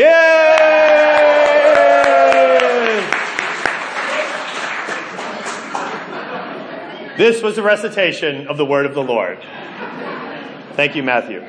[0.00, 0.06] Yay!
[7.18, 9.38] This was a recitation of the word of the Lord.
[10.72, 11.42] Thank you, Matthew.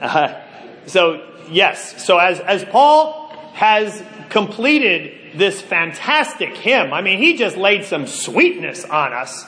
[0.00, 0.40] Uh,
[0.86, 7.58] so, yes, so as, as Paul has completed this fantastic hymn, I mean, he just
[7.58, 9.44] laid some sweetness on us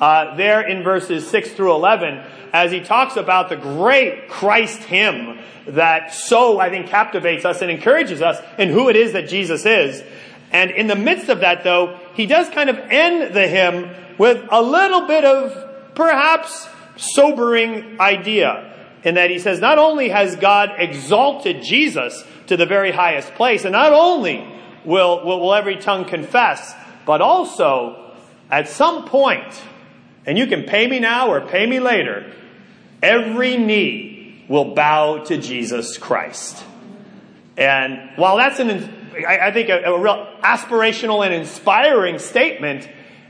[0.00, 5.38] uh, there in verses 6 through 11 as he talks about the great Christ hymn
[5.66, 9.66] that so, I think, captivates us and encourages us in who it is that Jesus
[9.66, 10.02] is.
[10.52, 14.44] And in the midst of that, though, he does kind of end the hymn with
[14.50, 18.66] a little bit of perhaps sobering idea
[19.04, 23.64] in that he says, not only has God exalted Jesus to the very highest place,
[23.64, 24.46] and not only
[24.84, 26.74] will, will, will every tongue confess,
[27.06, 28.12] but also
[28.50, 29.62] at some point,
[30.26, 32.32] and you can pay me now or pay me later,
[33.02, 36.64] every knee will bow to Jesus Christ.
[37.56, 38.70] And while that's an,
[39.26, 42.88] I think, a, a real aspirational and inspiring statement,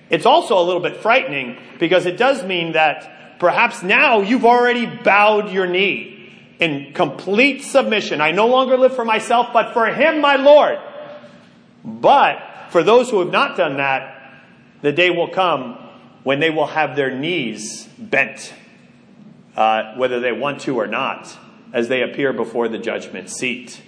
[0.08, 4.86] it's also a little bit frightening because it does mean that perhaps now you've already
[4.86, 8.20] bowed your knee in complete submission.
[8.20, 10.78] I no longer live for myself, but for Him, my Lord.
[11.84, 12.38] But
[12.70, 14.16] for those who have not done that,
[14.82, 15.89] the day will come
[16.22, 18.52] when they will have their knees bent,
[19.56, 21.36] uh, whether they want to or not,
[21.72, 23.80] as they appear before the judgment seat.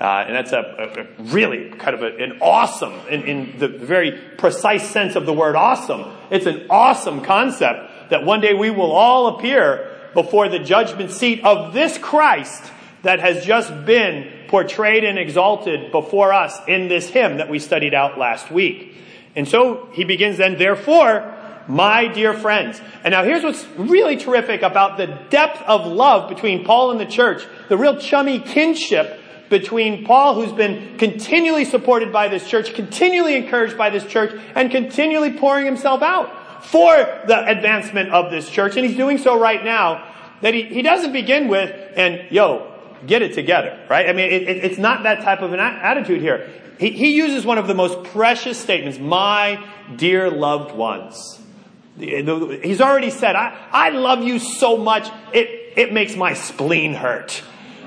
[0.00, 4.12] Uh, and that's a, a, really kind of a, an awesome, in, in the very
[4.38, 6.10] precise sense of the word awesome.
[6.30, 11.44] It's an awesome concept that one day we will all appear before the judgment seat
[11.44, 12.72] of this Christ
[13.02, 17.94] that has just been portrayed and exalted before us in this hymn that we studied
[17.94, 18.94] out last week.
[19.36, 21.36] And so he begins then, therefore,
[21.68, 22.80] my dear friends.
[23.04, 27.06] And now here's what's really terrific about the depth of love between Paul and the
[27.06, 33.34] church, the real chummy kinship between Paul, who's been continually supported by this church, continually
[33.34, 36.94] encouraged by this church, and continually pouring himself out for
[37.26, 38.76] the advancement of this church.
[38.76, 40.06] And he's doing so right now.
[40.40, 42.72] That he, he doesn't begin with, and yo,
[43.06, 44.08] get it together, right?
[44.08, 46.48] I mean, it, it, it's not that type of an attitude here.
[46.78, 49.62] He, he uses one of the most precious statements, my
[49.96, 51.39] dear loved ones.
[51.98, 57.42] He's already said, I, I love you so much, it, it makes my spleen hurt.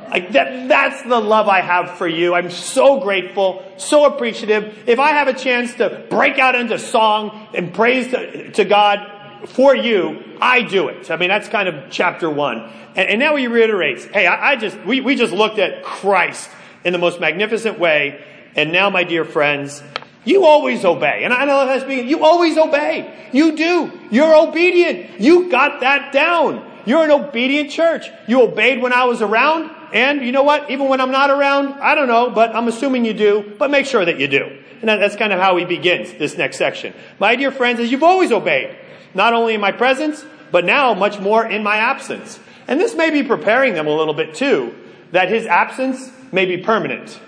[0.10, 2.36] Like that, that's the love I have for you.
[2.36, 4.84] I'm so grateful, so appreciative.
[4.86, 9.48] If I have a chance to break out into song and praise to, to God
[9.48, 11.10] for you, I do it.
[11.10, 12.72] I mean, that's kind of chapter one.
[12.96, 16.50] And, and now he reiterates, hey, I, I just, we, we just looked at Christ
[16.84, 18.24] in the most magnificent way.
[18.56, 19.82] And now, my dear friends,
[20.26, 21.24] you always obey.
[21.24, 23.30] And I know that's being, you always obey.
[23.32, 23.92] You do.
[24.10, 25.20] You're obedient.
[25.20, 26.70] You got that down.
[26.86, 28.10] You're an obedient church.
[28.28, 29.72] You obeyed when I was around.
[29.94, 30.72] And you know what?
[30.72, 33.86] Even when I'm not around, I don't know, but I'm assuming you do, but make
[33.86, 34.60] sure that you do.
[34.82, 36.94] And that's kind of how he begins this next section.
[37.20, 38.76] My dear friends, as you've always obeyed,
[39.14, 42.40] not only in my presence, but now much more in my absence.
[42.68, 44.76] And this may be preparing them a little bit too,
[45.12, 47.20] that his absence may be permanent.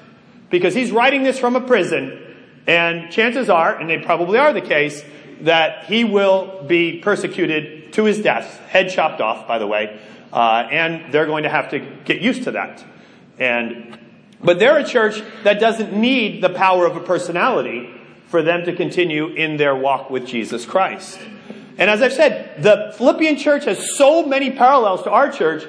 [0.49, 2.24] Because he's writing this from a prison,
[2.67, 5.03] and chances are, and they probably are the case,
[5.41, 9.99] that he will be persecuted to his death, head chopped off, by the way,
[10.33, 12.83] uh, and they're going to have to get used to that.
[13.37, 13.97] And,
[14.41, 17.89] but they're a church that doesn't need the power of a personality
[18.27, 21.19] for them to continue in their walk with Jesus Christ.
[21.77, 25.65] And as I've said, the Philippian church has so many parallels to our church,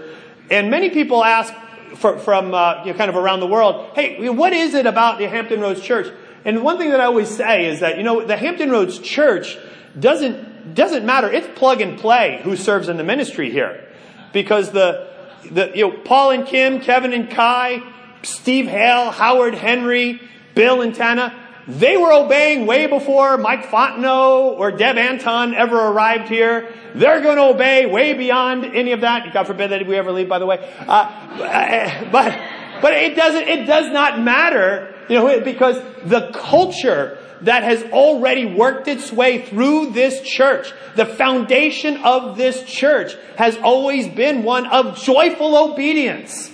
[0.50, 1.52] and many people ask
[1.96, 5.18] for, from uh, you know, kind of around the world, hey, what is it about
[5.18, 6.12] the Hampton Roads Church?
[6.46, 9.58] And one thing that I always say is that, you know, the Hampton Roads Church
[9.98, 11.28] doesn't, doesn't matter.
[11.30, 13.84] It's plug and play who serves in the ministry here.
[14.32, 15.08] Because the,
[15.50, 17.82] the, you know, Paul and Kim, Kevin and Kai,
[18.22, 20.22] Steve Hale, Howard Henry,
[20.54, 21.34] Bill and Tana,
[21.66, 26.72] they were obeying way before Mike Fontenot or Deb Anton ever arrived here.
[26.94, 29.32] They're going to obey way beyond any of that.
[29.34, 30.58] God forbid that we ever leave, by the way.
[30.78, 32.40] Uh, but,
[32.80, 38.46] but it doesn't, it does not matter, you know, because the culture that has already
[38.46, 44.66] worked its way through this church, the foundation of this church has always been one
[44.66, 46.50] of joyful obedience.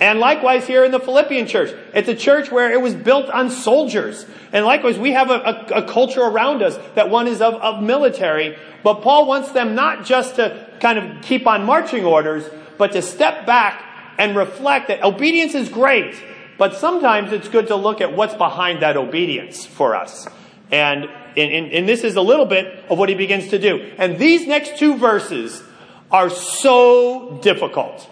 [0.00, 3.50] And likewise here in the Philippian church, it's a church where it was built on
[3.50, 4.24] soldiers.
[4.50, 7.82] And likewise, we have a, a, a culture around us that one is of, of
[7.82, 8.56] military.
[8.82, 12.48] But Paul wants them not just to kind of keep on marching orders,
[12.78, 13.84] but to step back
[14.16, 16.14] and reflect that obedience is great,
[16.60, 20.28] but sometimes it's good to look at what's behind that obedience for us.
[20.70, 23.90] And, and, and this is a little bit of what he begins to do.
[23.96, 25.62] And these next two verses
[26.10, 28.06] are so difficult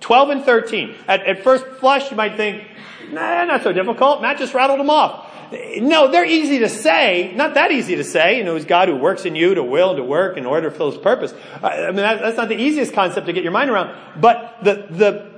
[0.00, 0.96] 12 and 13.
[1.06, 2.66] At, at first flush, you might think,
[3.12, 4.20] nah, not so difficult.
[4.20, 5.32] Matt just rattled them off.
[5.76, 8.36] No, they're easy to say, not that easy to say.
[8.36, 10.70] You know, it's God who works in you to will and to work in order
[10.70, 11.32] to fulfill his purpose.
[11.62, 13.96] I mean, that's not the easiest concept to get your mind around.
[14.20, 15.30] But the, the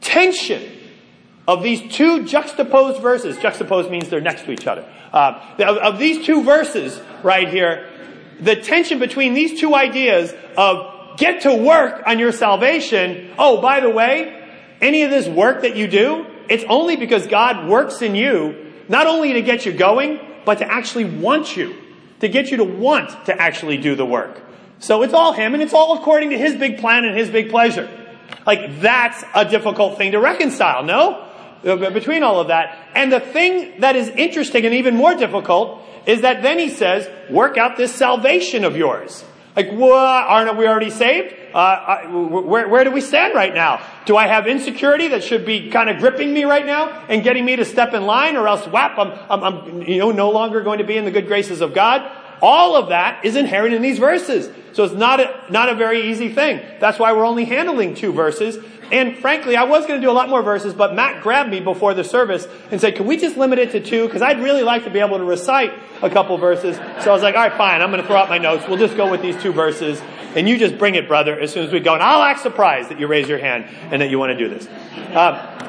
[0.00, 0.79] tension
[1.48, 4.86] of these two juxtaposed verses, juxtaposed means they're next to each other.
[5.12, 7.88] Uh, of, of these two verses right here,
[8.40, 13.32] the tension between these two ideas of get to work on your salvation.
[13.38, 14.36] Oh, by the way,
[14.80, 19.06] any of this work that you do, it's only because God works in you not
[19.06, 21.76] only to get you going, but to actually want you,
[22.18, 24.42] to get you to want to actually do the work.
[24.80, 27.50] So it's all Him and it's all according to His big plan and His big
[27.50, 27.88] pleasure.
[28.46, 31.29] Like that's a difficult thing to reconcile, no?
[31.62, 32.88] Uh, between all of that.
[32.94, 37.06] And the thing that is interesting and even more difficult is that then he says,
[37.30, 39.22] work out this salvation of yours.
[39.54, 39.92] Like, what?
[39.92, 41.34] Aren't we already saved?
[41.52, 43.84] Uh, where, where do we stand right now?
[44.06, 47.44] Do I have insecurity that should be kind of gripping me right now and getting
[47.44, 50.62] me to step in line or else whap, I'm, I'm, I'm, you know, no longer
[50.62, 52.10] going to be in the good graces of God?
[52.40, 54.48] All of that is inherent in these verses.
[54.72, 56.60] So it's not a, not a very easy thing.
[56.78, 58.58] That's why we're only handling two verses.
[58.92, 61.60] And frankly, I was going to do a lot more verses, but Matt grabbed me
[61.60, 64.06] before the service and said, can we just limit it to two?
[64.06, 65.72] Because I'd really like to be able to recite
[66.02, 66.76] a couple verses.
[67.02, 67.82] So I was like, all right, fine.
[67.82, 68.64] I'm going to throw out my notes.
[68.66, 70.02] We'll just go with these two verses.
[70.34, 71.94] And you just bring it, brother, as soon as we go.
[71.94, 74.48] And I'll act surprised that you raise your hand and that you want to do
[74.48, 74.66] this.
[75.14, 75.60] Uh,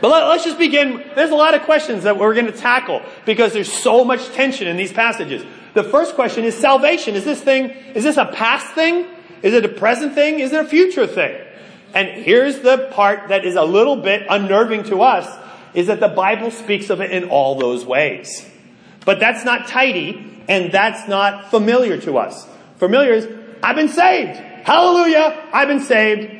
[0.00, 1.02] but let, us just begin.
[1.14, 4.66] There's a lot of questions that we're going to tackle because there's so much tension
[4.66, 5.44] in these passages.
[5.74, 7.16] The first question is salvation.
[7.16, 9.06] Is this thing, is this a past thing?
[9.42, 10.38] Is it a present thing?
[10.38, 11.36] Is it a future thing?
[11.92, 15.28] And here's the part that is a little bit unnerving to us
[15.74, 18.48] is that the Bible speaks of it in all those ways.
[19.04, 22.46] But that's not tidy and that's not familiar to us.
[22.76, 23.28] Familiar is,
[23.62, 24.38] I've been saved.
[24.38, 25.48] Hallelujah.
[25.52, 26.30] I've been saved.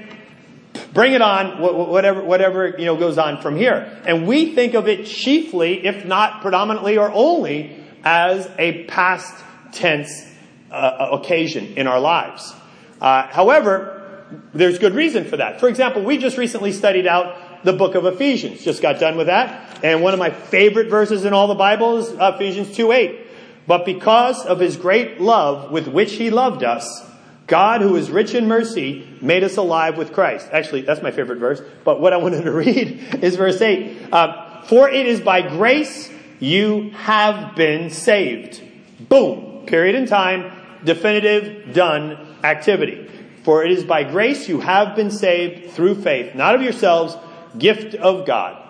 [0.93, 4.01] Bring it on, whatever, whatever, you know, goes on from here.
[4.07, 9.43] And we think of it chiefly, if not predominantly or only, as a past
[9.73, 10.27] tense
[10.71, 12.55] uh, occasion in our lives.
[13.01, 15.61] Uh, however, there's good reason for that.
[15.61, 18.63] For example, we just recently studied out the book of Ephesians.
[18.63, 19.83] Just got done with that.
[19.83, 23.21] And one of my favorite verses in all the Bible is Ephesians 2 8.
[23.67, 27.11] But because of his great love with which he loved us,
[27.47, 30.49] God, who is rich in mercy, made us alive with Christ.
[30.53, 31.63] Actually, that's my favorite verse.
[31.85, 34.13] But what I wanted to read is verse 8.
[34.13, 36.11] Uh, For it is by grace
[36.41, 38.63] you have been saved.
[39.09, 39.67] Boom.
[39.67, 40.53] Period in time.
[40.85, 43.11] Definitive, done activity.
[43.43, 47.17] For it is by grace you have been saved through faith, not of yourselves,
[47.59, 48.61] gift of God.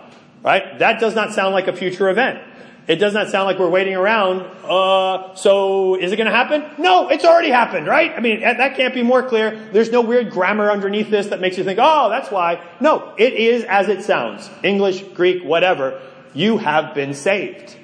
[0.43, 0.79] Right?
[0.79, 2.41] That does not sound like a future event.
[2.87, 4.43] It does not sound like we're waiting around.
[4.63, 6.65] Uh, so is it going to happen?
[6.77, 8.13] No, it's already happened, right?
[8.15, 9.71] I mean, that can't be more clear.
[9.73, 12.63] There's no weird grammar underneath this that makes you think, oh, that's why.
[12.81, 14.51] No, it is as it sounds.
[14.63, 16.01] English, Greek, whatever.
[16.35, 17.77] You have been saved.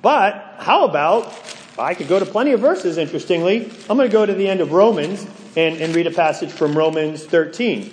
[0.00, 1.32] But how about,
[1.78, 3.70] I could go to plenty of verses, interestingly.
[3.88, 6.76] I'm going to go to the end of Romans and, and read a passage from
[6.76, 7.92] Romans 13.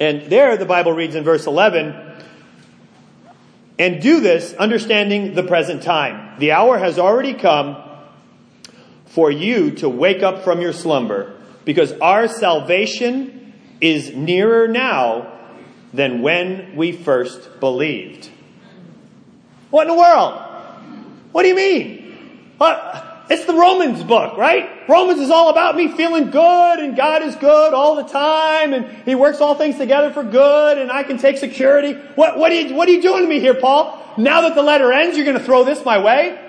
[0.00, 2.02] And there the Bible reads in verse 11,
[3.78, 6.38] and do this understanding the present time.
[6.38, 7.82] The hour has already come
[9.06, 15.32] for you to wake up from your slumber because our salvation is nearer now
[15.92, 18.30] than when we first believed.
[19.76, 20.40] What in the world?
[21.32, 22.54] What do you mean?
[22.56, 23.26] What?
[23.28, 24.88] It's the Romans book, right?
[24.88, 28.86] Romans is all about me feeling good and God is good all the time and
[29.04, 31.92] He works all things together for good and I can take security.
[32.14, 34.02] What, what, are, you, what are you doing to me here, Paul?
[34.16, 36.40] Now that the letter ends, you're going to throw this my way?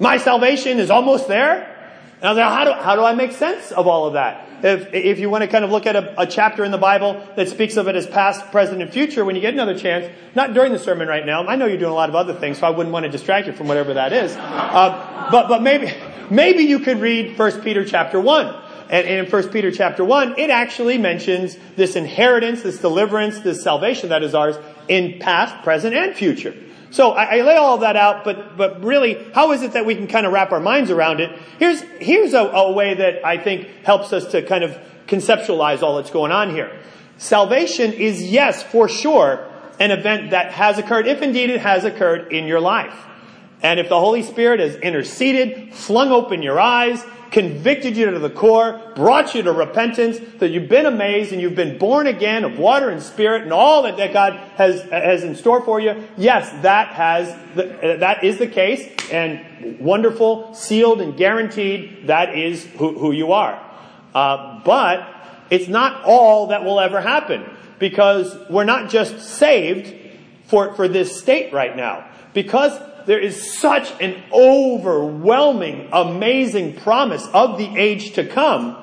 [0.00, 1.77] My salvation is almost there?
[2.20, 4.48] Like, how do, how do I make sense of all of that?
[4.64, 7.24] If, if you want to kind of look at a, a, chapter in the Bible
[7.36, 10.52] that speaks of it as past, present, and future, when you get another chance, not
[10.52, 11.46] during the sermon right now.
[11.46, 13.46] I know you're doing a lot of other things, so I wouldn't want to distract
[13.46, 14.34] you from whatever that is.
[14.36, 15.92] Uh, but, but maybe,
[16.28, 18.46] maybe you could read 1 Peter chapter 1.
[18.90, 23.62] And, and in 1 Peter chapter 1, it actually mentions this inheritance, this deliverance, this
[23.62, 24.56] salvation that is ours
[24.88, 26.54] in past, present, and future.
[26.90, 29.94] So I, I, lay all that out, but, but really, how is it that we
[29.94, 31.30] can kind of wrap our minds around it?
[31.58, 35.96] Here's, here's a, a way that I think helps us to kind of conceptualize all
[35.96, 36.78] that's going on here.
[37.18, 39.46] Salvation is, yes, for sure,
[39.80, 42.94] an event that has occurred, if indeed it has occurred in your life.
[43.62, 48.30] And if the Holy Spirit has interceded, flung open your eyes, convicted you to the
[48.30, 52.58] core, brought you to repentance, that you've been amazed and you've been born again of
[52.58, 56.08] water and spirit and all that, that God has, has in store for you.
[56.16, 62.98] Yes, that has, that is the case and wonderful, sealed and guaranteed that is who,
[62.98, 63.62] who you are.
[64.14, 65.06] Uh, but
[65.50, 67.44] it's not all that will ever happen.
[67.78, 69.94] because we're not just saved
[70.46, 72.08] for, for this state right now.
[72.34, 78.76] Because there is such an overwhelming, amazing promise of the age to come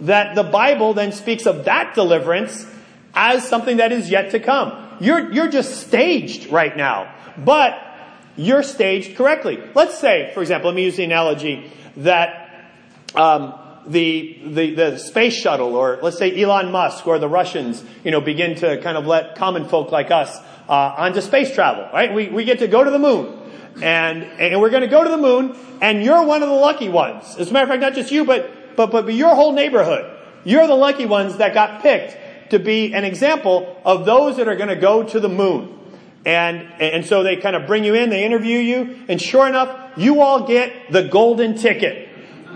[0.00, 2.66] that the Bible then speaks of that deliverance
[3.14, 4.72] as something that is yet to come.
[4.98, 7.78] You're, you're just staged right now, but
[8.34, 9.62] you're staged correctly.
[9.74, 12.72] Let's say, for example, let me use the analogy that
[13.14, 18.10] um, the, the, the space shuttle, or let's say Elon Musk or the Russians, you
[18.10, 20.34] know, begin to kind of let common folk like us
[20.66, 22.14] uh, onto space travel, right?
[22.14, 23.42] We, we get to go to the moon.
[23.82, 26.88] And, and we're going to go to the moon, and you're one of the lucky
[26.88, 27.36] ones.
[27.38, 30.12] As a matter of fact, not just you, but, but, but your whole neighborhood.
[30.44, 34.56] You're the lucky ones that got picked to be an example of those that are
[34.56, 35.72] going to go to the moon.
[36.24, 39.92] And, and so they kind of bring you in, they interview you, and sure enough,
[39.96, 42.08] you all get the golden ticket.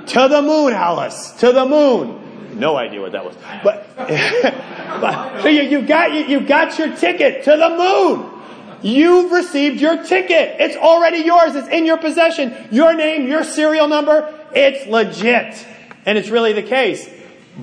[0.09, 1.33] To the moon, Alice!
[1.39, 2.59] To the moon!
[2.59, 3.37] No idea what that was.
[3.63, 8.41] But, but so you, you got, you, you got your ticket to the moon!
[8.83, 10.57] You've received your ticket.
[10.61, 11.55] It's already yours.
[11.55, 12.69] It's in your possession.
[12.71, 15.67] Your name, your serial number, it's legit.
[16.07, 17.09] And it's really the case.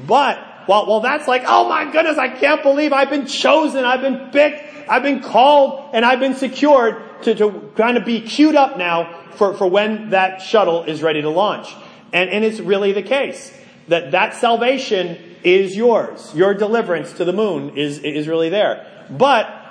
[0.05, 4.01] But well, well, that's like, oh my goodness, I can't believe I've been chosen, I've
[4.01, 8.55] been picked, I've been called, and I've been secured to, to kind of be queued
[8.55, 11.74] up now for, for when that shuttle is ready to launch.
[12.12, 13.53] And, and it's really the case
[13.88, 16.33] that that salvation is yours.
[16.36, 18.86] Your deliverance to the moon is, is really there.
[19.09, 19.66] But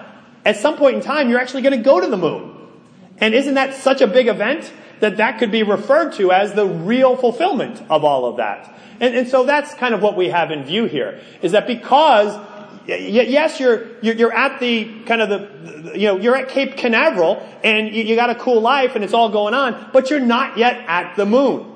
[0.47, 2.57] at some point in time, you're actually going to go to the moon.
[3.19, 6.67] And isn't that such a big event that that could be referred to as the
[6.67, 8.73] real fulfillment of all of that?
[9.01, 12.39] And, and so that's kind of what we have in view here, is that because
[12.87, 17.93] yes, you're, you're at the kind of the, you know, you're at Cape Canaveral and
[17.93, 21.17] you, got a cool life and it's all going on, but you're not yet at
[21.17, 21.73] the moon.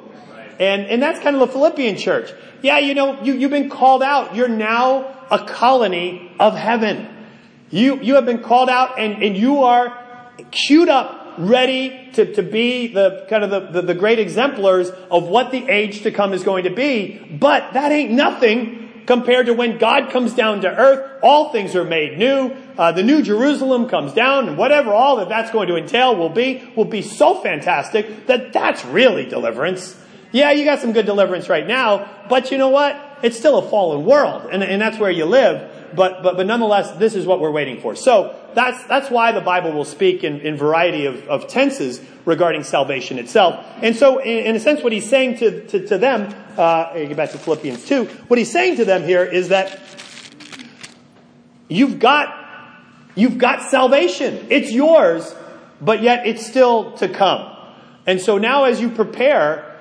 [0.61, 2.33] And, and that's kind of the Philippian church.
[2.63, 4.37] Yeah, you know, you, you've been called out.
[4.37, 7.09] You're now a colony of heaven.
[7.71, 9.97] You, you have been called out and, and you are
[10.51, 15.25] queued up ready to, to be the kind of the, the, the great exemplars of
[15.25, 17.19] what the age to come is going to be.
[17.31, 21.21] But that ain't nothing compared to when God comes down to earth.
[21.23, 22.57] All things are made new.
[22.77, 26.29] Uh, the new Jerusalem comes down, and whatever all that that's going to entail will
[26.29, 29.97] be will be so fantastic that that's really deliverance.
[30.33, 33.19] Yeah, you got some good deliverance right now, but you know what?
[33.23, 36.93] It's still a fallen world, and, and that's where you live but, but, but nonetheless,
[36.93, 37.95] this is what we're waiting for.
[37.95, 42.65] So that's, that's why the Bible will speak in, in variety of, of tenses regarding
[42.65, 43.65] salvation itself.
[43.83, 47.17] And so, in, in a sense, what he's saying to, to, to them, uh, get
[47.17, 49.81] back to Philippians 2, what he's saying to them here is that
[51.69, 52.35] you've got,
[53.15, 54.47] you've got salvation.
[54.51, 55.35] It's yours,
[55.81, 57.57] but yet it's still to come.
[58.07, 59.79] And so now as you prepare,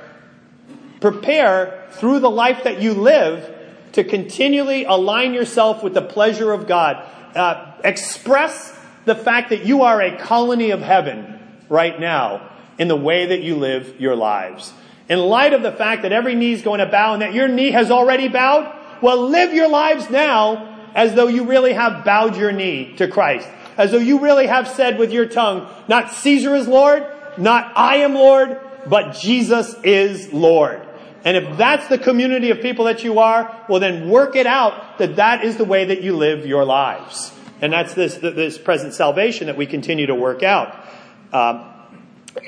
[1.01, 3.55] prepare through the life that you live
[3.93, 7.05] to continually align yourself with the pleasure of God.
[7.35, 12.95] Uh, express the fact that you are a colony of heaven right now in the
[12.95, 14.73] way that you live your lives.
[15.07, 17.47] In light of the fact that every knee is going to bow and that your
[17.47, 22.35] knee has already bowed, well, live your lives now as though you really have bowed
[22.35, 23.47] your knee to Christ.
[23.77, 27.05] As though you really have said with your tongue, not Caesar is Lord,
[27.37, 30.85] not I am Lord, but Jesus is Lord.
[31.25, 34.97] And if that's the community of people that you are, well then work it out
[34.99, 37.33] that that is the way that you live your lives.
[37.61, 40.85] And that's this, this present salvation that we continue to work out.
[41.33, 41.65] Um,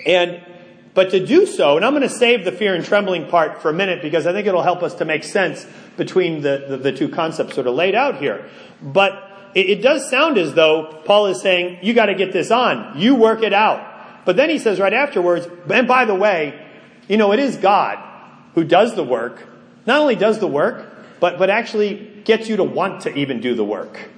[0.05, 0.41] and,
[0.93, 3.69] but to do so, and I'm going to save the fear and trembling part for
[3.69, 5.65] a minute because I think it'll help us to make sense
[5.97, 8.49] between the, the, the two concepts sort of laid out here.
[8.81, 12.49] But it, it does sound as though Paul is saying, you got to get this
[12.49, 12.97] on.
[12.97, 14.23] You work it out.
[14.23, 16.67] But then he says right afterwards, and by the way,
[17.09, 18.10] you know, it is God
[18.55, 19.47] who does the work,
[19.85, 23.55] not only does the work, but, but actually gets you to want to even do
[23.55, 24.09] the work.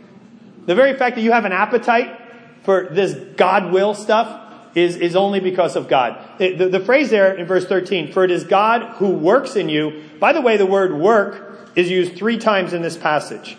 [0.65, 2.19] The very fact that you have an appetite
[2.63, 4.41] for this God will stuff
[4.75, 6.17] is, is only because of God.
[6.39, 9.69] It, the, the phrase there in verse 13, for it is God who works in
[9.69, 10.03] you.
[10.19, 13.57] By the way, the word work is used three times in this passage.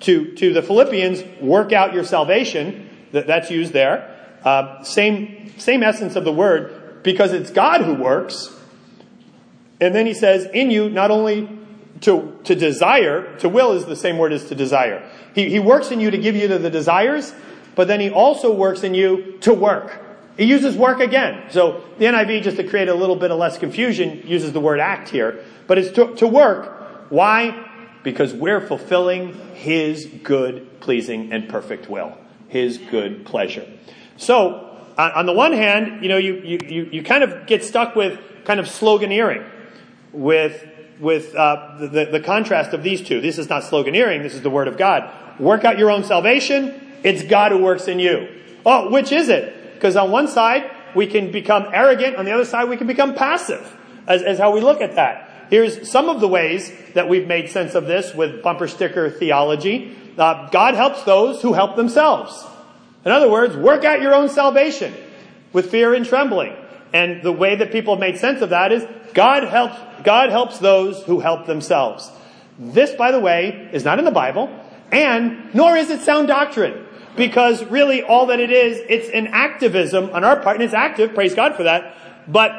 [0.00, 2.88] To, to the Philippians, work out your salvation.
[3.12, 4.16] That, that's used there.
[4.44, 8.56] Uh, same, same essence of the word, because it's God who works.
[9.80, 11.48] And then he says, in you, not only
[12.02, 15.08] to, to desire, to will is the same word as to desire.
[15.34, 17.32] He, he works in you to give you the, desires,
[17.74, 20.00] but then he also works in you to work.
[20.36, 21.50] He uses work again.
[21.50, 24.80] So the NIV, just to create a little bit of less confusion, uses the word
[24.80, 25.44] act here.
[25.66, 27.10] But it's to, to work.
[27.10, 27.66] Why?
[28.02, 32.16] Because we're fulfilling his good, pleasing, and perfect will.
[32.48, 33.66] His good pleasure.
[34.16, 38.18] So, on the one hand, you know, you, you, you kind of get stuck with
[38.44, 39.46] kind of sloganeering
[40.12, 40.66] with,
[40.98, 43.20] with uh, the, the contrast of these two.
[43.20, 45.10] This is not sloganeering, this is the Word of God.
[45.38, 46.88] work out your own salvation.
[47.02, 48.28] It's God who works in you.
[48.66, 49.74] Oh, which is it?
[49.74, 52.16] Because on one side, we can become arrogant.
[52.16, 53.76] On the other side, we can become passive
[54.06, 55.46] as, as how we look at that.
[55.48, 59.96] Here's some of the ways that we've made sense of this with bumper sticker theology.
[60.16, 62.46] Uh, God helps those who help themselves.
[63.04, 64.94] In other words, work out your own salvation
[65.52, 66.54] with fear and trembling.
[66.92, 70.58] And the way that people have made sense of that is God helps, God helps
[70.58, 72.10] those who help themselves.
[72.58, 74.50] This, by the way, is not in the Bible,
[74.92, 76.86] and nor is it sound doctrine.
[77.16, 81.14] Because really all that it is, it's an activism on our part, and it's active,
[81.14, 81.96] praise God for that,
[82.28, 82.52] but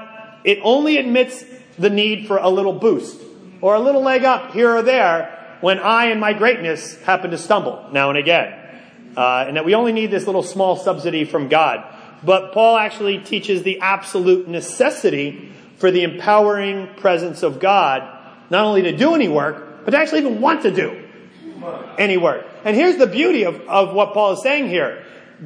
[0.43, 1.43] it only admits
[1.77, 3.21] the need for a little boost,
[3.61, 7.37] or a little leg up here or there, when I and my greatness happen to
[7.37, 8.57] stumble now and again.
[9.15, 11.85] Uh, and that we only need this little small subsidy from God.
[12.23, 18.03] But Paul actually teaches the absolute necessity for the empowering presence of God,
[18.49, 21.03] not only to do any work, but to actually even want to do
[21.97, 22.45] any work.
[22.63, 25.03] And here's the beauty of, of what Paul is saying here.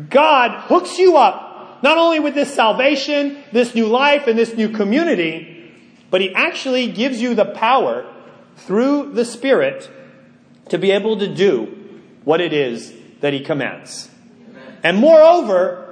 [0.10, 4.70] God hooks you up, not only with this salvation, this new life, and this new
[4.70, 5.72] community,
[6.12, 8.06] but he actually gives you the power
[8.58, 9.90] through the Spirit
[10.70, 11.66] to be able to do
[12.24, 14.10] what it is that he commands.
[14.84, 15.85] And moreover,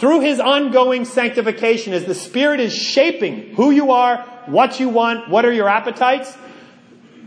[0.00, 5.28] through his ongoing sanctification, as the Spirit is shaping who you are, what you want,
[5.28, 6.34] what are your appetites,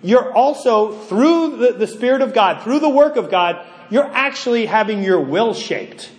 [0.01, 4.65] you're also, through the, the Spirit of God, through the work of God, you're actually
[4.65, 6.11] having your will shaped.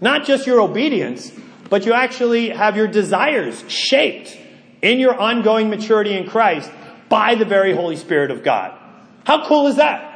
[0.00, 1.32] Not just your obedience,
[1.68, 4.38] but you actually have your desires shaped
[4.82, 6.70] in your ongoing maturity in Christ
[7.08, 8.78] by the very Holy Spirit of God.
[9.24, 10.06] How cool is that?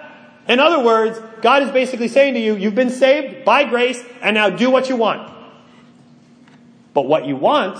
[0.47, 4.35] In other words, God is basically saying to you, you've been saved by grace, and
[4.35, 5.34] now do what you want.
[6.95, 7.79] But what you want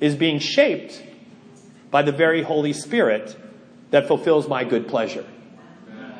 [0.00, 1.02] is being shaped
[1.90, 3.36] by the very Holy Spirit
[3.90, 5.24] that fulfills my good pleasure.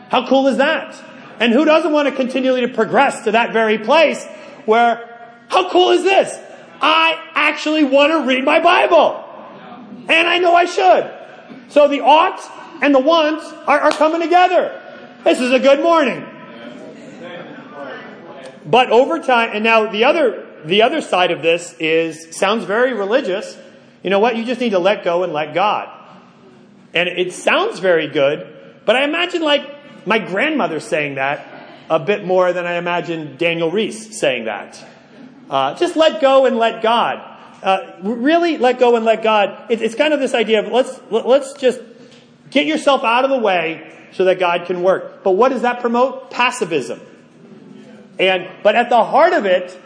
[0.08, 0.94] How cool is that?
[1.38, 4.24] And who doesn't want to continually to progress to that very place
[4.66, 6.38] where, how cool is this?
[6.80, 9.24] I actually want to read my Bible.
[10.08, 11.10] And I know I should.
[11.68, 12.40] So the ought
[12.82, 14.80] and the wants are, are coming together.
[15.24, 16.26] This is a good morning.
[18.66, 22.92] But over time, and now the other the other side of this is sounds very
[22.92, 23.56] religious.
[24.02, 24.36] You know what?
[24.36, 25.88] You just need to let go and let God.
[26.94, 28.46] And it sounds very good,
[28.84, 31.46] but I imagine like my grandmother saying that
[31.88, 34.82] a bit more than I imagine Daniel Reese saying that.
[35.48, 37.28] Uh, just let go and let God.
[37.62, 39.70] Uh, really let go and let God.
[39.70, 41.80] It, it's kind of this idea of let's let's just
[42.50, 45.22] get yourself out of the way so that God can work.
[45.22, 46.30] But what does that promote?
[46.30, 47.00] Passivism.
[48.18, 49.78] And but at the heart of it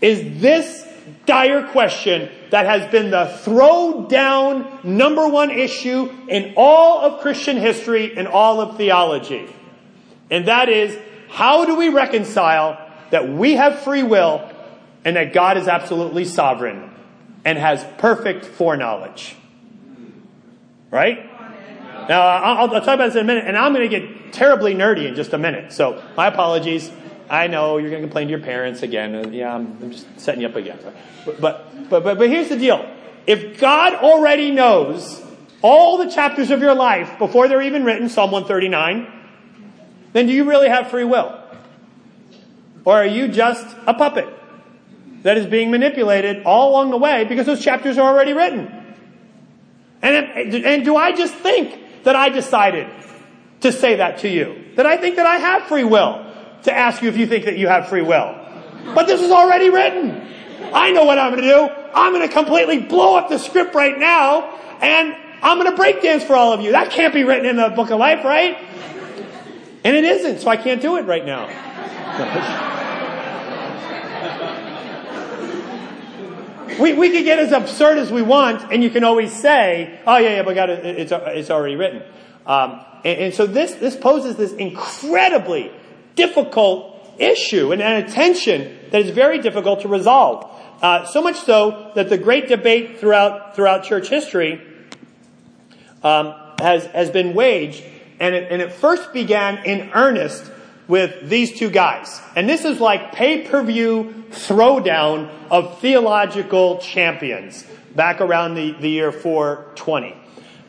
[0.00, 0.86] is this
[1.26, 7.56] dire question that has been the throw down number one issue in all of Christian
[7.56, 9.46] history and all of theology.
[10.30, 14.48] And that is, how do we reconcile that we have free will
[15.04, 16.90] and that God is absolutely sovereign
[17.44, 19.36] and has perfect foreknowledge?
[20.90, 21.26] Right?
[22.08, 24.74] Now, I'll, I'll talk about this in a minute, and I'm going to get terribly
[24.74, 25.72] nerdy in just a minute.
[25.72, 26.90] So, my apologies.
[27.30, 29.32] I know you're going to complain to your parents again.
[29.32, 30.80] Yeah, I'm, I'm just setting you up again.
[31.24, 32.84] But, but, but, but, but here's the deal.
[33.24, 35.22] If God already knows
[35.62, 39.06] all the chapters of your life before they're even written, Psalm 139,
[40.12, 41.40] then do you really have free will?
[42.84, 44.28] Or are you just a puppet
[45.22, 48.74] that is being manipulated all along the way because those chapters are already written?
[50.02, 50.16] And,
[50.64, 52.88] and do I just think that I decided
[53.60, 54.64] to say that to you?
[54.74, 56.26] That I think that I have free will?
[56.64, 58.36] To ask you if you think that you have free will.
[58.94, 60.28] But this is already written.
[60.72, 61.74] I know what I'm going to do.
[61.94, 66.02] I'm going to completely blow up the script right now and I'm going to break
[66.02, 66.72] dance for all of you.
[66.72, 68.58] That can't be written in the book of life, right?
[69.84, 71.46] And it isn't, so I can't do it right now.
[76.78, 80.18] we, we can get as absurd as we want, and you can always say, oh
[80.18, 82.02] yeah, yeah, but God, it's, it's already written.
[82.46, 85.72] Um, and, and so this, this poses this incredibly
[86.14, 90.50] difficult issue and an tension that is very difficult to resolve.
[90.82, 94.60] Uh, so much so that the great debate throughout throughout church history
[96.02, 97.84] um, has has been waged,
[98.18, 100.50] and it, and it first began in earnest
[100.88, 102.20] with these two guys.
[102.34, 108.88] And this is like pay per view throwdown of theological champions back around the, the
[108.88, 110.14] year 420.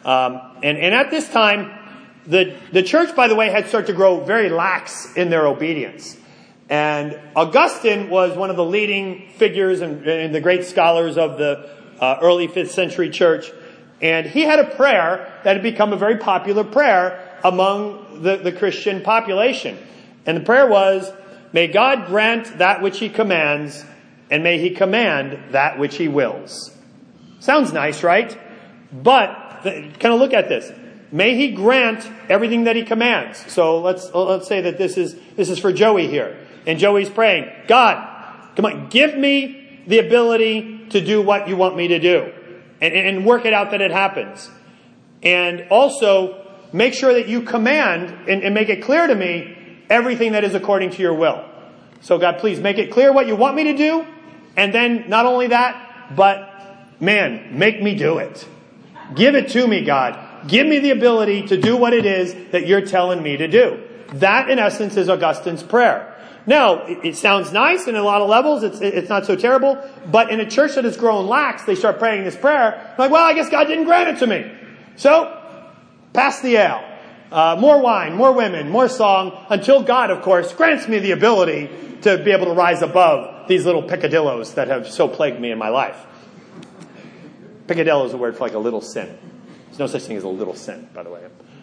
[0.04, 1.72] Um, and, and at this time,
[2.26, 6.18] the, the church, by the way, had started to grow very lax in their obedience.
[6.70, 11.70] And Augustine was one of the leading figures and, and the great scholars of the
[12.00, 13.52] uh, early 5th century church.
[14.02, 18.52] And he had a prayer that had become a very popular prayer among the, the
[18.52, 19.78] Christian population.
[20.26, 21.12] And the prayer was,
[21.54, 23.84] May God grant that which he commands,
[24.30, 26.76] and may he command that which he wills.
[27.40, 28.38] Sounds nice, right?
[28.92, 30.72] But, kind of look at this.
[31.12, 33.52] May he grant everything that he commands.
[33.52, 36.38] So let's, let's say that this is, this is for Joey here.
[36.66, 41.76] And Joey's praying, God, come on, give me the ability to do what you want
[41.76, 42.32] me to do.
[42.80, 44.50] And, and work it out that it happens.
[45.22, 49.58] And also, make sure that you command and, and make it clear to me
[49.90, 51.44] everything that is according to your will.
[52.02, 54.06] So God, please make it clear what you want me to do.
[54.56, 58.48] And then not only that, but man, make me do it.
[59.14, 60.31] Give it to me, God.
[60.48, 63.84] Give me the ability to do what it is that you're telling me to do.
[64.14, 66.08] That, in essence, is Augustine's prayer.
[66.46, 69.78] Now, it, sounds nice, in a lot of levels, it's, it's not so terrible.
[70.08, 72.96] But in a church that has grown lax, they start praying this prayer.
[72.98, 74.52] Like, well, I guess God didn't grant it to me.
[74.96, 75.40] So,
[76.14, 76.88] pass the ale.
[77.32, 81.70] Uh, more wine, more women, more song, until God, of course, grants me the ability
[82.02, 85.58] to be able to rise above these little peccadillos that have so plagued me in
[85.58, 86.06] my life.
[87.68, 89.18] Peccadillo is a word for like a little sin.
[89.72, 91.22] There's no such thing as a little sin, by the way.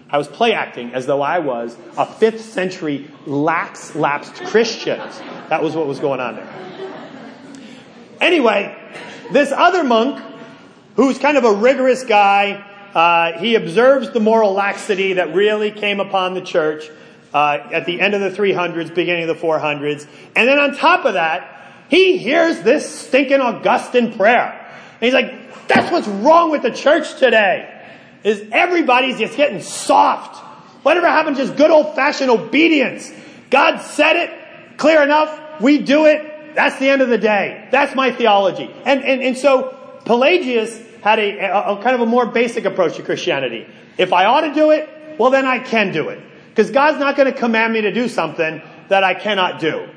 [0.08, 4.98] I was play acting as though I was a fifth century lax, lapsed Christian.
[5.50, 6.48] That was what was going on there.
[8.18, 8.74] Anyway,
[9.30, 10.24] this other monk,
[10.96, 16.00] who's kind of a rigorous guy, uh, he observes the moral laxity that really came
[16.00, 16.90] upon the church
[17.34, 20.06] uh, at the end of the 300s, beginning of the 400s.
[20.34, 24.66] And then on top of that, he hears this stinking Augustine prayer.
[24.94, 27.74] And he's like, that's what's wrong with the church today
[28.24, 30.36] is everybody's just getting soft.
[30.84, 33.12] Whatever happened to just good old fashioned obedience?
[33.50, 37.68] God said it, clear enough, we do it, that's the end of the day.
[37.70, 38.70] That's my theology.
[38.84, 42.96] And, and, and so Pelagius had a, a, a kind of a more basic approach
[42.96, 43.66] to Christianity.
[43.96, 46.20] If I ought to do it, well then I can do it.
[46.48, 49.88] Because God's not going to command me to do something that I cannot do.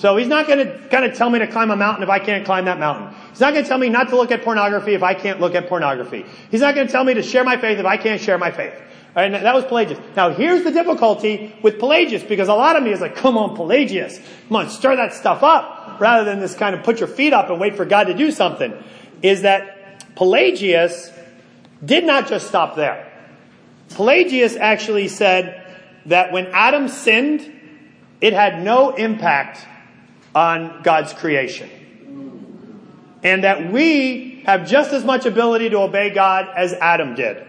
[0.00, 2.20] So he's not going to kind of tell me to climb a mountain if I
[2.20, 3.14] can't climb that mountain.
[3.28, 5.54] He's not going to tell me not to look at pornography if I can't look
[5.54, 6.24] at pornography.
[6.50, 8.50] He's not going to tell me to share my faith if I can't share my
[8.50, 8.72] faith.
[9.14, 9.98] And that was Pelagius.
[10.16, 13.54] Now here's the difficulty with Pelagius because a lot of me is like, come on,
[13.54, 14.18] Pelagius.
[14.48, 17.50] Come on, stir that stuff up rather than this kind of put your feet up
[17.50, 18.72] and wait for God to do something.
[19.20, 21.12] Is that Pelagius
[21.84, 23.06] did not just stop there.
[23.90, 25.62] Pelagius actually said
[26.06, 27.52] that when Adam sinned,
[28.22, 29.66] it had no impact
[30.34, 31.68] on God's creation.
[33.22, 37.46] And that we have just as much ability to obey God as Adam did.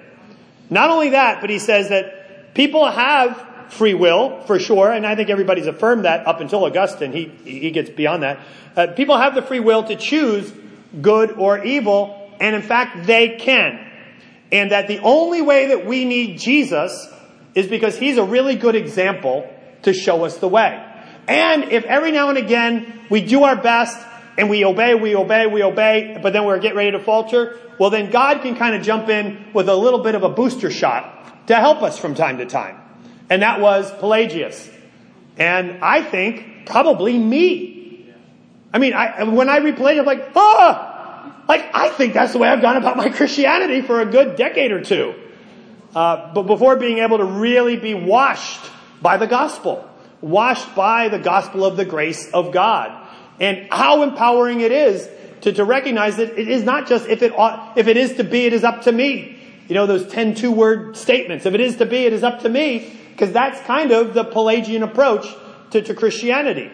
[0.69, 5.15] Not only that, but he says that people have free will, for sure, and I
[5.15, 7.13] think everybody's affirmed that up until Augustine.
[7.13, 8.39] He, he gets beyond that.
[8.75, 10.51] Uh, people have the free will to choose
[11.01, 13.87] good or evil, and in fact, they can.
[14.51, 17.07] And that the only way that we need Jesus
[17.55, 19.49] is because he's a really good example
[19.83, 20.85] to show us the way.
[21.27, 23.97] And if every now and again we do our best
[24.37, 27.89] and we obey, we obey, we obey, but then we're getting ready to falter, well
[27.89, 31.47] then God can kind of jump in with a little bit of a booster shot
[31.47, 32.79] to help us from time to time.
[33.29, 34.69] And that was Pelagius.
[35.37, 38.13] And I think probably me.
[38.73, 41.43] I mean, I, when I read Pelagius, I'm like, ah!
[41.47, 44.71] Like, I think that's the way I've gone about my Christianity for a good decade
[44.71, 45.15] or two.
[45.93, 48.61] Uh, but before being able to really be washed
[49.01, 49.89] by the gospel
[50.21, 53.07] washed by the gospel of the grace of God.
[53.39, 55.09] And how empowering it is
[55.41, 58.23] to, to recognize that it is not just if it ought, if it is to
[58.23, 59.39] be, it is up to me.
[59.67, 61.45] You know, those 10 two word statements.
[61.45, 62.97] If it is to be, it is up to me.
[63.11, 65.25] Because that's kind of the Pelagian approach
[65.71, 66.71] to, to Christianity.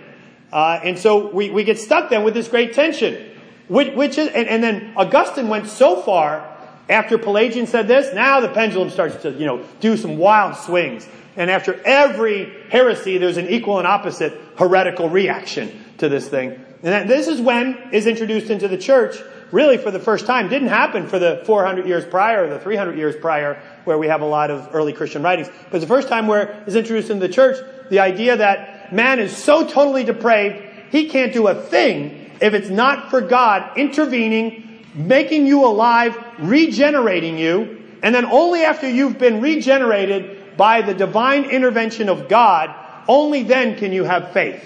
[0.51, 3.31] Uh, and so we, we get stuck then with this great tension.
[3.67, 6.57] Which, which is, and, and then Augustine went so far
[6.89, 11.07] after Pelagian said this, now the pendulum starts to, you know, do some wild swings.
[11.37, 16.59] And after every heresy, there's an equal and opposite heretical reaction to this thing.
[16.83, 19.17] And this is when is introduced into the church,
[19.51, 20.49] really for the first time.
[20.49, 24.21] Didn't happen for the 400 years prior, or the 300 years prior, where we have
[24.21, 25.49] a lot of early Christian writings.
[25.71, 27.57] But the first time where is introduced into the church,
[27.89, 32.69] the idea that man is so totally depraved, he can't do a thing if it's
[32.69, 39.41] not for God intervening, making you alive, regenerating you, and then only after you've been
[39.41, 42.73] regenerated by the divine intervention of God,
[43.07, 44.63] only then can you have faith.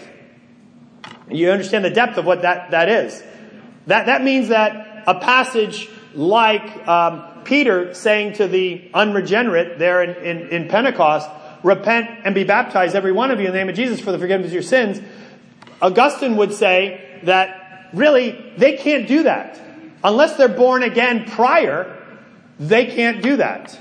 [1.27, 3.21] And you understand the depth of what that, that is.
[3.87, 10.15] That, that means that a passage like um, Peter saying to the unregenerate there in,
[10.23, 11.29] in, in Pentecost,
[11.63, 14.19] repent and be baptized, every one of you, in the name of Jesus for the
[14.19, 15.01] forgiveness of your sins,
[15.81, 19.59] Augustine would say that really they can't do that.
[20.03, 21.97] Unless they're born again prior,
[22.59, 23.79] they can't do that.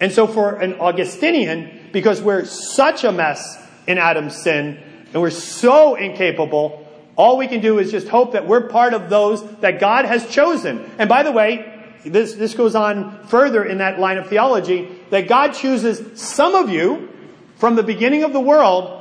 [0.00, 4.78] And so for an Augustinian, because we're such a mess in Adam's sin,
[5.12, 6.86] and we're so incapable.
[7.16, 10.28] All we can do is just hope that we're part of those that God has
[10.30, 10.90] chosen.
[10.98, 11.66] And by the way,
[12.04, 16.70] this, this goes on further in that line of theology, that God chooses some of
[16.70, 17.08] you
[17.56, 18.96] from the beginning of the world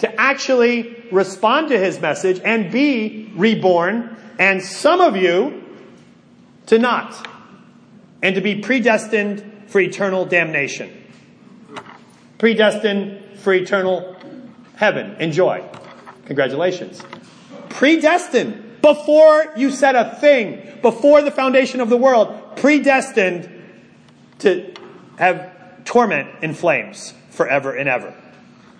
[0.00, 5.64] to actually respond to his message and be reborn, and some of you
[6.66, 7.28] to not,
[8.22, 10.88] and to be predestined for eternal damnation.
[12.38, 14.14] Predestined for eternal
[14.76, 15.68] heaven Enjoy.
[16.26, 17.02] Congratulations.
[17.70, 23.50] Predestined before you said a thing, before the foundation of the world, predestined
[24.38, 24.72] to
[25.18, 28.14] have torment in flames forever and ever.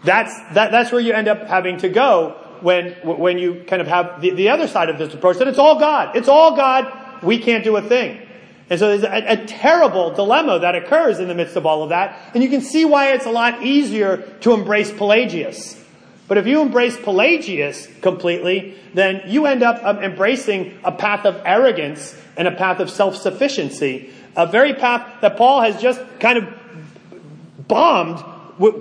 [0.05, 3.89] That's, that, that's where you end up having to go when, when you kind of
[3.89, 6.15] have the, the other side of this approach that it's all God.
[6.15, 7.21] It's all God.
[7.21, 8.24] We can't do a thing.
[8.71, 11.91] And so there's a, a, terrible dilemma that occurs in the midst of all of
[11.91, 12.19] that.
[12.33, 15.79] And you can see why it's a lot easier to embrace Pelagius.
[16.29, 21.43] But if you embrace Pelagius completely, then you end up um, embracing a path of
[21.45, 24.11] arrogance and a path of self-sufficiency.
[24.35, 26.49] A very path that Paul has just kind of
[27.69, 28.25] bombed,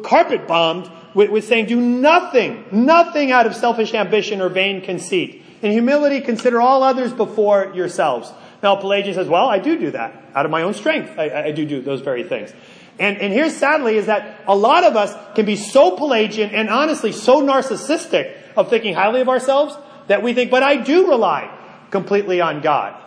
[0.03, 5.43] carpet bombed, with, with saying do nothing, nothing out of selfish ambition or vain conceit.
[5.61, 8.31] In humility, consider all others before yourselves.
[8.63, 10.23] Now, Pelagius says, well, I do do that.
[10.33, 12.53] Out of my own strength, I, I do do those very things.
[12.97, 16.69] And, and here, sadly, is that a lot of us can be so Pelagian and
[16.69, 19.75] honestly so narcissistic of thinking highly of ourselves
[20.07, 21.55] that we think, but I do rely
[21.91, 22.99] completely on God.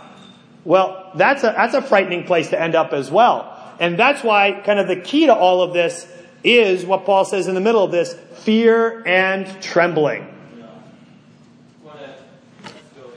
[0.65, 3.53] Well, that's a, that's a frightening place to end up as well.
[3.81, 6.07] And that's why kind of the key to all of this
[6.45, 10.33] is what Paul says in the middle of this, fear and trembling.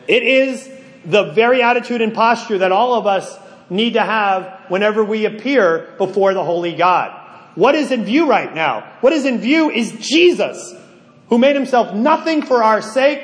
[0.08, 3.38] It is the very attitude and posture that all of us
[3.70, 7.16] need to have whenever we appear before the holy God.
[7.56, 8.92] What is in view right now?
[9.02, 10.74] What is in view is Jesus,
[11.30, 13.24] who made himself nothing for our sake,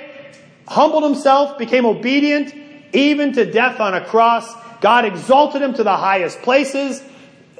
[0.68, 2.54] humbled himself, became obedient,
[2.94, 4.54] even to death on a cross.
[4.82, 7.04] God exalted him to the highest places.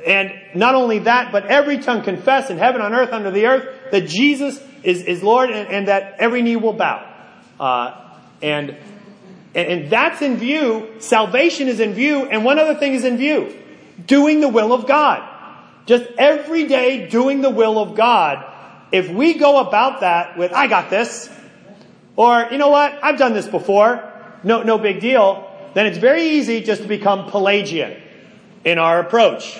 [0.06, 3.92] And not only that, but every tongue confess in heaven, on earth, under the earth,
[3.92, 7.12] that Jesus is, is Lord and, and that every knee will bow.
[7.60, 8.02] Uh,
[8.42, 8.76] and
[9.56, 10.94] and, that's in view.
[11.00, 12.26] Salvation is in view.
[12.26, 13.58] And one other thing is in view.
[14.06, 15.28] Doing the will of God.
[15.86, 18.46] Just every day doing the will of God.
[18.92, 21.30] If we go about that with, I got this,
[22.16, 24.12] or, you know what, I've done this before,
[24.44, 28.02] no, no big deal, then it's very easy just to become Pelagian
[28.64, 29.60] in our approach.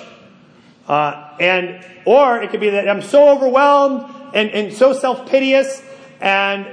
[0.86, 5.82] Uh, and, or it could be that I'm so overwhelmed and, and so self-piteous
[6.20, 6.66] and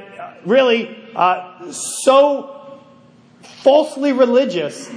[0.46, 2.63] really uh, so
[3.44, 4.90] falsely religious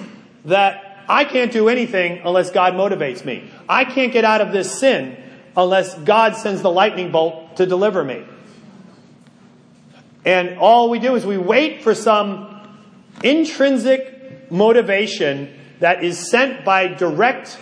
[0.44, 3.50] that I can't do anything unless God motivates me.
[3.68, 5.16] I can't get out of this sin
[5.56, 8.24] unless God sends the lightning bolt to deliver me.
[10.24, 12.60] And all we do is we wait for some
[13.22, 17.58] intrinsic motivation that is sent by direct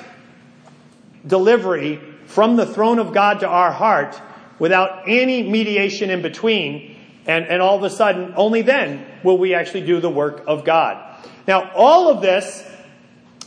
[1.26, 4.20] delivery from the throne of God to our heart
[4.58, 6.93] without any mediation in between
[7.26, 10.64] and, and all of a sudden, only then will we actually do the work of
[10.64, 11.02] God.
[11.46, 12.62] Now, all of this,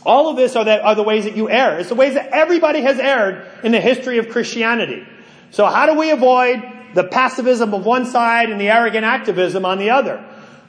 [0.04, 1.78] all of this are the, are the ways that you err.
[1.78, 5.06] It's the ways that everybody has erred in the history of Christianity.
[5.50, 6.62] So how do we avoid
[6.94, 10.24] the passivism of one side and the arrogant activism on the other?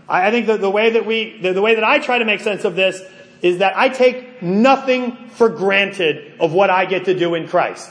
[0.07, 2.25] I, I think that the way that we, the, the way that I try to
[2.25, 3.01] make sense of this
[3.41, 7.89] is that I take nothing for granted of what I get to do in Christ.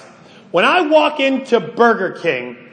[0.51, 2.68] When I walk into Burger King,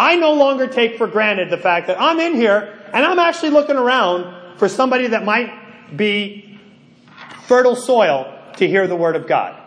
[0.00, 3.50] I no longer take for granted the fact that I'm in here and I'm actually
[3.50, 6.58] looking around for somebody that might be
[7.42, 9.60] fertile soil to hear the word of God.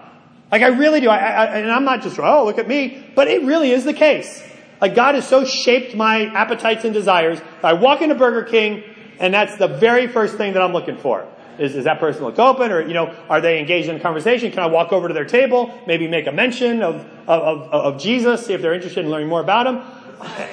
[0.51, 1.09] Like I really do.
[1.09, 3.93] I, I, and I'm not just, oh, look at me, but it really is the
[3.93, 4.43] case.
[4.81, 7.39] Like God has so shaped my appetites and desires.
[7.61, 8.83] I walk into Burger King
[9.19, 11.27] and that's the very first thing that I'm looking for.
[11.59, 14.49] Is, is that person look open or, you know, are they engaged in conversation?
[14.49, 18.01] Can I walk over to their table, maybe make a mention of, of, of, of
[18.01, 19.83] Jesus, see if they're interested in learning more about him?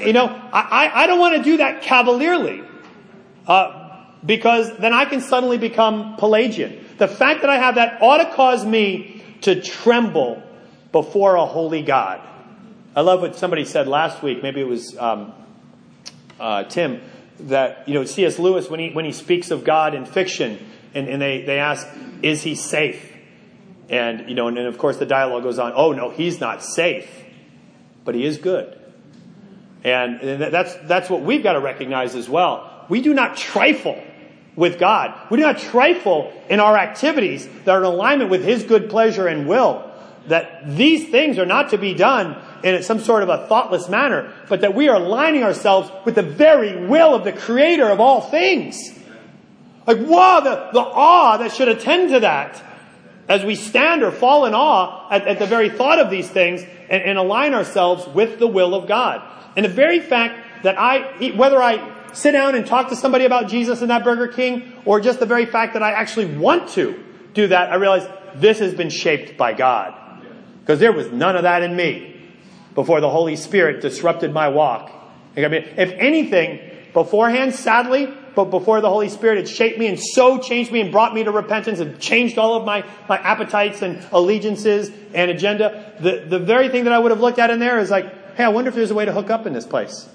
[0.04, 2.64] You know, I, I don't want to do that cavalierly.
[3.46, 3.80] Uh,
[4.24, 6.84] because then I can suddenly become Pelagian.
[6.98, 10.42] The fact that I have that ought to cause me to tremble
[10.92, 12.20] before a holy God.
[12.94, 14.42] I love what somebody said last week.
[14.42, 15.32] Maybe it was um,
[16.38, 17.00] uh, Tim
[17.40, 18.38] that you know C.S.
[18.38, 20.58] Lewis when he when he speaks of God in fiction,
[20.92, 21.86] and, and they they ask,
[22.22, 23.16] is he safe?
[23.88, 25.72] And you know, and, and of course the dialogue goes on.
[25.74, 27.24] Oh no, he's not safe,
[28.04, 28.79] but he is good.
[29.82, 32.86] And that's, that's what we've got to recognize as well.
[32.88, 34.02] We do not trifle
[34.56, 35.14] with God.
[35.30, 39.26] We do not trifle in our activities that are in alignment with His good pleasure
[39.26, 39.90] and will.
[40.28, 44.32] that these things are not to be done in some sort of a thoughtless manner,
[44.48, 48.20] but that we are aligning ourselves with the very will of the creator of all
[48.20, 48.76] things.
[49.86, 52.62] Like, wow, the, the awe that should attend to that
[53.28, 56.62] as we stand or fall in awe at, at the very thought of these things
[56.88, 59.22] and, and align ourselves with the will of God.
[59.56, 63.48] And the very fact that I, whether I sit down and talk to somebody about
[63.48, 67.02] Jesus in that Burger King, or just the very fact that I actually want to
[67.34, 69.94] do that, I realize this has been shaped by God.
[70.60, 72.30] Because there was none of that in me
[72.74, 74.92] before the Holy Spirit disrupted my walk.
[75.36, 76.60] I mean, if anything,
[76.92, 80.92] beforehand, sadly, but before the Holy Spirit had shaped me and so changed me and
[80.92, 85.94] brought me to repentance and changed all of my, my appetites and allegiances and agenda,
[86.00, 88.44] the, the very thing that I would have looked at in there is like, hey,
[88.44, 90.08] I wonder if there's a way to hook up in this place.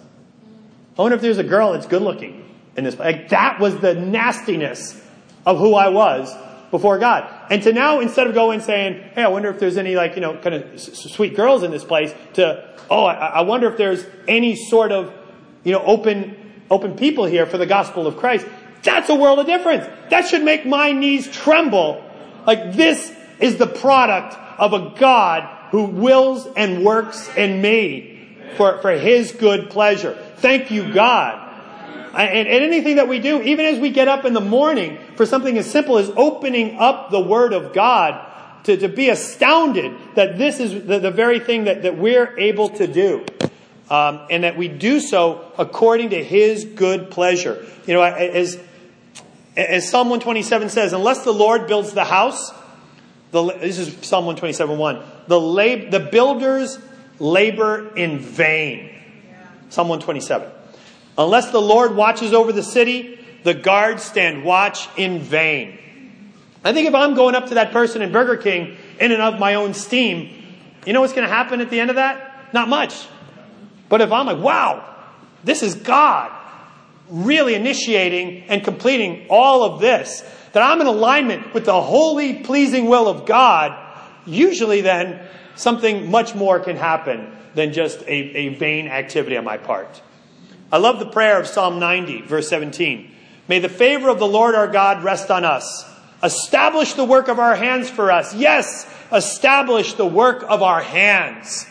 [0.98, 3.16] I wonder if there's a girl that's good looking in this place.
[3.16, 5.02] Like that was the nastiness
[5.46, 6.34] of who I was
[6.72, 7.30] before God.
[7.50, 10.22] And to now, instead of going saying, hey, I wonder if there's any like, you
[10.22, 14.06] know, kind of sweet girls in this place to, oh, I, I wonder if there's
[14.28, 15.14] any sort of,
[15.64, 18.48] you know, open, open people here for the gospel of Christ.
[18.84, 19.86] That's a world of difference.
[20.10, 22.04] That should make my knees tremble.
[22.46, 28.80] Like this is the product of a God who wills and works in me for,
[28.82, 30.14] for his good pleasure.
[30.38, 31.42] Thank you, God.
[32.16, 35.26] And, and anything that we do, even as we get up in the morning for
[35.26, 38.32] something as simple as opening up the Word of God,
[38.64, 42.70] to, to be astounded that this is the, the very thing that, that we're able
[42.70, 43.26] to do.
[43.90, 47.64] Um, and that we do so according to His good pleasure.
[47.86, 48.60] You know, as,
[49.56, 52.52] as Psalm 127 says, unless the Lord builds the house,
[53.36, 56.80] the, this is Psalm 127 1, the, lab, the builders
[57.20, 58.92] labor in vain.
[59.70, 60.50] Psalm 127.
[61.18, 65.80] Unless the Lord watches over the city, the guards stand watch in vain.
[66.64, 69.38] I think if I'm going up to that person in Burger King in and of
[69.38, 70.44] my own steam,
[70.86, 72.54] you know what's going to happen at the end of that?
[72.54, 73.06] Not much.
[73.90, 74.96] But if I'm like, wow,
[75.44, 76.32] this is God
[77.10, 80.24] really initiating and completing all of this,
[80.56, 83.78] that I'm in alignment with the holy, pleasing will of God,
[84.26, 85.20] usually then
[85.56, 90.02] something much more can happen than just a, a vain activity on my part.
[90.72, 93.12] I love the prayer of Psalm 90, verse 17.
[93.50, 95.84] May the favor of the Lord our God rest on us.
[96.24, 98.34] Establish the work of our hands for us.
[98.34, 101.68] Yes, establish the work of our hands.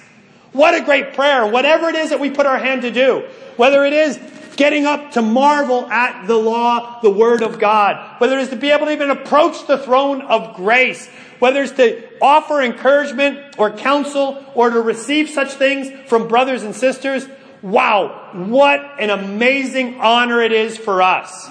[0.53, 1.47] What a great prayer.
[1.47, 4.19] Whatever it is that we put our hand to do, whether it is
[4.57, 8.57] getting up to marvel at the law, the word of God, whether it is to
[8.57, 13.71] be able to even approach the throne of grace, whether it's to offer encouragement or
[13.71, 17.27] counsel or to receive such things from brothers and sisters,
[17.63, 21.49] wow, what an amazing honor it is for us.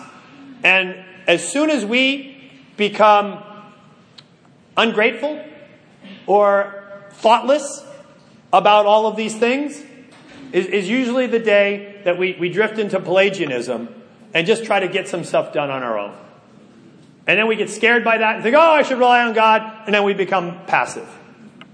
[0.63, 3.43] And as soon as we become
[4.77, 5.43] ungrateful
[6.27, 7.85] or thoughtless
[8.51, 9.83] about all of these things,
[10.51, 13.89] is, is usually the day that we, we drift into Pelagianism
[14.33, 16.15] and just try to get some stuff done on our own.
[17.27, 19.85] And then we get scared by that and think, oh, I should rely on God,
[19.85, 21.07] and then we become passive.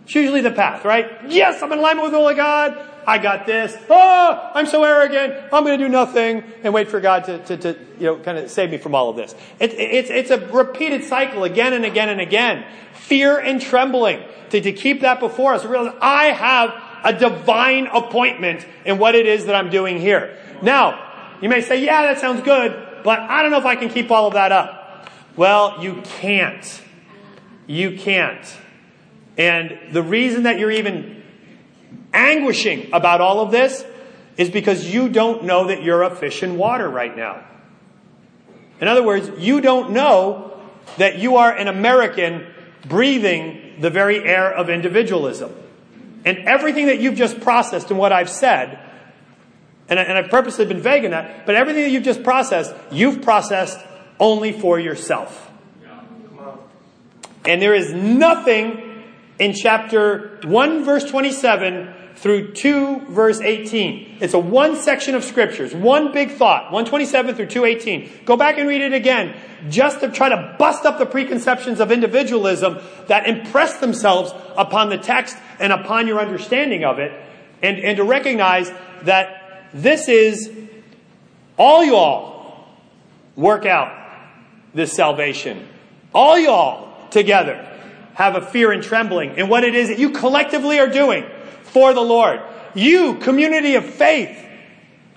[0.03, 1.09] It's usually the path, right?
[1.27, 2.89] Yes, I'm in alignment with the of God.
[3.07, 3.75] I got this.
[3.89, 5.33] Oh, I'm so arrogant.
[5.51, 8.37] I'm going to do nothing and wait for God to, to, to you know, kind
[8.37, 9.33] of save me from all of this.
[9.59, 12.65] It, it's, it's a repeated cycle again and again and again.
[12.93, 15.65] Fear and trembling to, to keep that before us.
[15.65, 20.37] Realize I have a divine appointment in what it is that I'm doing here.
[20.61, 23.89] Now, you may say, yeah, that sounds good, but I don't know if I can
[23.89, 25.09] keep all of that up.
[25.35, 26.81] Well, you can't.
[27.67, 28.57] You can't.
[29.37, 31.23] And the reason that you're even
[32.13, 33.85] anguishing about all of this
[34.37, 37.43] is because you don't know that you're a fish in water right now.
[38.81, 40.57] In other words, you don't know
[40.97, 42.47] that you are an American
[42.87, 45.53] breathing the very air of individualism.
[46.25, 48.79] And everything that you've just processed and what I've said,
[49.87, 52.73] and, I, and I've purposely been vague in that, but everything that you've just processed,
[52.91, 53.79] you've processed
[54.19, 55.49] only for yourself.
[57.45, 59.05] And there is nothing
[59.39, 64.17] in chapter 1 verse 27 through 2 verse 18.
[64.19, 68.25] It's a one section of scriptures, one big thought, 127 through 218.
[68.25, 69.35] Go back and read it again,
[69.69, 74.97] just to try to bust up the preconceptions of individualism that impress themselves upon the
[74.97, 77.11] text and upon your understanding of it,
[77.61, 78.71] and, and to recognize
[79.03, 80.51] that this is
[81.57, 82.65] all y'all
[83.35, 83.95] work out
[84.73, 85.67] this salvation.
[86.13, 87.65] All y'all together
[88.13, 91.23] have a fear and trembling in what it is that you collectively are doing
[91.69, 92.41] for the Lord.
[92.75, 94.37] You, community of faith,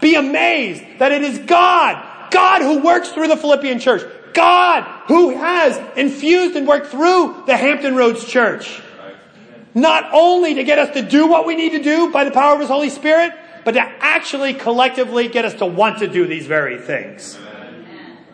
[0.00, 4.02] be amazed that it is God, God who works through the Philippian church,
[4.34, 8.82] God who has infused and worked through the Hampton Roads church.
[9.74, 12.54] not only to get us to do what we need to do by the power
[12.54, 13.32] of His Holy Spirit,
[13.64, 17.38] but to actually collectively get us to want to do these very things.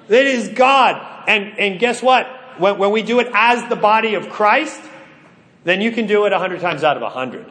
[0.09, 1.25] It is God.
[1.29, 2.27] And, and guess what?
[2.59, 4.81] When, when we do it as the body of Christ,
[5.65, 7.47] then you can do it a hundred times out of a hundred.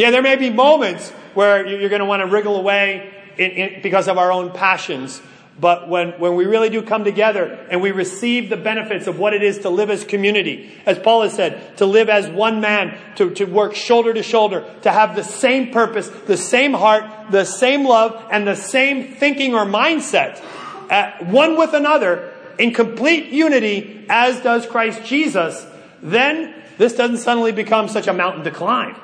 [0.00, 3.82] Yeah, there may be moments where you're going to want to wriggle away in, in,
[3.82, 5.20] because of our own passions.
[5.60, 9.34] But when, when we really do come together and we receive the benefits of what
[9.34, 12.96] it is to live as community, as Paul has said, to live as one man,
[13.16, 17.44] to, to work shoulder to shoulder, to have the same purpose, the same heart, the
[17.44, 20.42] same love, and the same thinking or mindset,
[20.88, 25.66] uh, one with another, in complete unity, as does Christ Jesus,
[26.02, 28.96] then this doesn't suddenly become such a mountain to climb.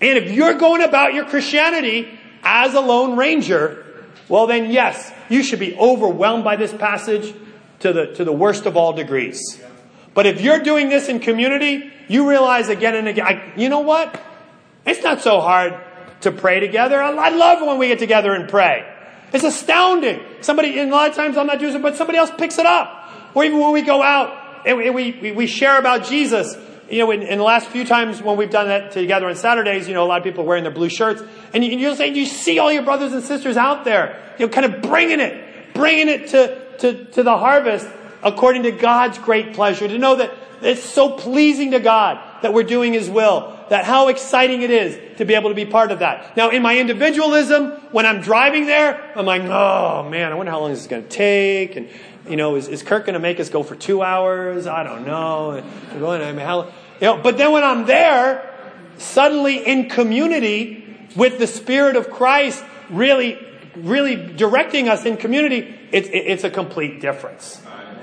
[0.00, 3.84] And if you're going about your Christianity as a lone ranger,
[4.28, 7.34] well then yes, you should be overwhelmed by this passage
[7.80, 9.60] to the, to the worst of all degrees.
[10.14, 13.80] But if you're doing this in community, you realize again and again, I, you know
[13.80, 14.20] what?
[14.86, 15.74] It's not so hard
[16.22, 17.00] to pray together.
[17.00, 18.84] I, I love when we get together and pray.
[19.32, 20.20] It's astounding.
[20.40, 22.66] Somebody, and a lot of times I'm not doing it, but somebody else picks it
[22.66, 23.12] up.
[23.34, 26.56] Or even when we go out and we, we, we share about Jesus,
[26.90, 29.88] you know, in, in, the last few times when we've done that together on Saturdays,
[29.88, 31.22] you know, a lot of people are wearing their blue shirts,
[31.52, 34.52] and you, you'll say, you see all your brothers and sisters out there, you know,
[34.52, 37.86] kind of bringing it, bringing it to, to, to the harvest
[38.22, 42.64] according to God's great pleasure, to know that it's so pleasing to God that we're
[42.64, 46.00] doing His will, that how exciting it is to be able to be part of
[46.00, 46.36] that.
[46.36, 50.60] Now, in my individualism, when I'm driving there, I'm like, oh man, I wonder how
[50.60, 51.88] long this is going to take, and
[52.28, 54.66] you know, is, is Kirk going to make us go for two hours?
[54.66, 55.62] I don't know.
[55.98, 56.72] Going, I mean, how, you
[57.02, 58.54] know, but then when I'm there,
[58.98, 60.84] suddenly in community
[61.16, 63.38] with the Spirit of Christ really,
[63.76, 67.60] really directing us in community, it's, it's a complete difference.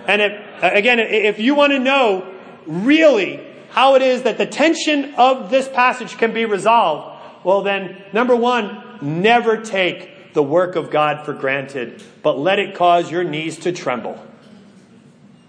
[0.08, 2.34] And if, again, if you want to know
[2.66, 8.02] really how it is that the tension of this passage can be resolved, well then,
[8.14, 13.24] number one, never take the work of God for granted, but let it cause your
[13.24, 14.24] knees to tremble.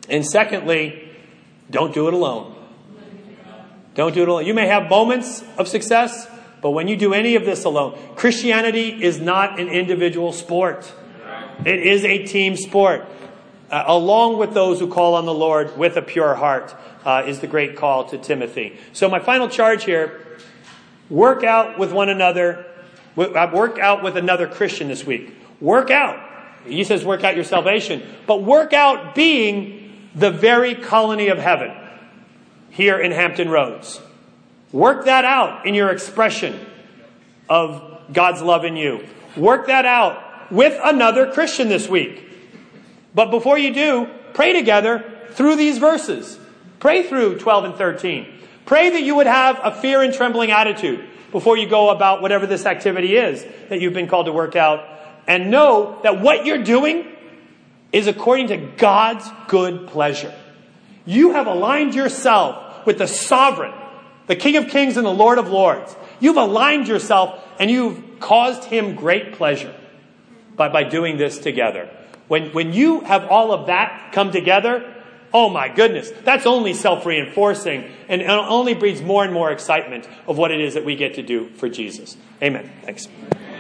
[0.09, 1.11] And secondly,
[1.71, 2.55] don't do it alone.
[3.95, 4.47] Don't do it alone.
[4.47, 6.29] You may have moments of success,
[6.63, 10.93] but when you do any of this alone, Christianity is not an individual sport.
[11.65, 13.07] It is a team sport.
[13.69, 16.73] Uh, along with those who call on the Lord with a pure heart,
[17.05, 18.79] uh, is the great call to Timothy.
[18.93, 20.21] So, my final charge here
[21.09, 22.66] work out with one another
[23.17, 25.35] I've worked out with another Christian this week.
[25.61, 26.21] Work out.
[26.67, 31.73] He says work out your salvation, but work out being the very colony of heaven
[32.71, 34.01] here in Hampton Roads.
[34.73, 36.59] Work that out in your expression
[37.49, 39.07] of God's love in you.
[39.37, 42.23] Work that out with another Christian this week.
[43.15, 46.39] But before you do, pray together through these verses.
[46.81, 48.27] Pray through 12 and 13.
[48.67, 51.07] Pray that you would have a fear and trembling attitude
[51.37, 54.83] before you go about whatever this activity is that you've been called to work out.
[55.27, 57.05] And know that what you're doing
[57.93, 60.35] is according to God's good pleasure.
[61.05, 63.75] You have aligned yourself with the sovereign,
[64.29, 65.95] the King of Kings and the Lord of Lords.
[66.21, 69.75] You've aligned yourself and you've caused him great pleasure
[70.57, 71.91] by, by doing this together.
[72.29, 74.96] When, when you have all of that come together,
[75.39, 80.39] Oh my goodness, that's only self reinforcing and only breeds more and more excitement of
[80.39, 82.17] what it is that we get to do for Jesus.
[82.43, 82.73] Amen.
[82.83, 83.07] Thanks.